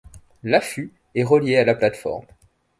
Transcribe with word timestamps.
L'affût 0.41 0.91
est 1.13 1.23
relié 1.23 1.57
à 1.57 1.63
la 1.63 1.75
plateforme. 1.75 2.25